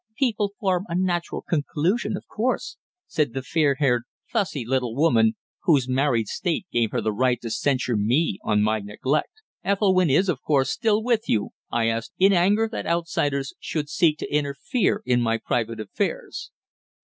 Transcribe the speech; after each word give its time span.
People 0.17 0.53
form 0.59 0.85
a 0.89 0.95
natural 0.97 1.43
conclusion, 1.43 2.17
of 2.17 2.27
course," 2.27 2.75
said 3.05 3.33
the 3.33 3.43
fair 3.43 3.75
haired, 3.75 4.01
fussy 4.25 4.65
little 4.65 4.95
woman, 4.95 5.35
whose 5.65 5.87
married 5.87 6.27
state 6.27 6.65
gave 6.73 6.89
her 6.89 7.01
the 7.01 7.13
right 7.13 7.39
to 7.41 7.51
censure 7.51 7.95
me 7.95 8.39
on 8.43 8.63
my 8.63 8.79
neglect. 8.79 9.43
"Ethelwynn 9.63 10.09
is, 10.09 10.27
of 10.27 10.41
course, 10.41 10.71
still 10.71 11.03
with 11.03 11.29
you?" 11.29 11.49
I 11.69 11.85
asked, 11.87 12.13
in 12.17 12.33
anger 12.33 12.67
that 12.71 12.87
outsiders 12.87 13.53
should 13.59 13.89
seek 13.89 14.17
to 14.17 14.33
interfere 14.35 15.03
in 15.05 15.21
my 15.21 15.37
private 15.37 15.79
affairs. 15.79 16.49